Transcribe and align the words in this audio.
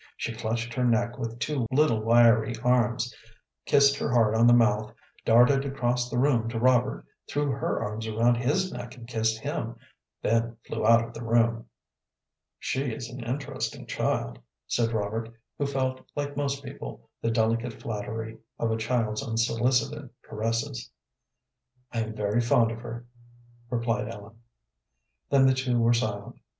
She 0.17 0.33
clutched 0.33 0.73
her 0.73 0.83
neck 0.83 1.19
with 1.19 1.37
two 1.37 1.67
little 1.69 2.01
wiry 2.01 2.55
arms, 2.63 3.13
kissed 3.67 3.95
her 3.97 4.09
hard 4.11 4.33
on 4.33 4.47
the 4.47 4.51
mouth, 4.53 4.91
darted 5.25 5.63
across 5.63 6.09
the 6.09 6.17
room 6.17 6.49
to 6.49 6.57
Robert, 6.57 7.05
threw 7.29 7.51
her 7.51 7.79
arms 7.83 8.07
around 8.07 8.33
his 8.37 8.71
neck 8.73 8.97
and 8.97 9.07
kissed 9.07 9.39
him, 9.41 9.75
then 10.23 10.57
flew 10.65 10.87
out 10.87 11.03
of 11.05 11.13
the 11.13 11.23
room. 11.23 11.67
"She 12.57 12.85
is 12.85 13.09
an 13.11 13.23
interesting 13.23 13.85
child," 13.85 14.39
said 14.65 14.91
Robert, 14.91 15.31
who 15.59 15.67
felt, 15.67 16.01
like 16.15 16.35
most 16.35 16.63
people, 16.63 17.07
the 17.21 17.29
delicate 17.29 17.79
flattery 17.79 18.39
of 18.57 18.71
a 18.71 18.77
child's 18.77 19.21
unsolicited 19.21 20.09
caresses. 20.23 20.89
"I 21.91 22.01
am 22.01 22.15
very 22.15 22.41
fond 22.41 22.71
of 22.71 22.79
her," 22.79 23.05
replied 23.69 24.07
Ellen. 24.09 24.39
Then 25.29 25.45
the 25.45 25.53
two 25.53 25.77
were 25.77 25.93
silent. 25.93 26.39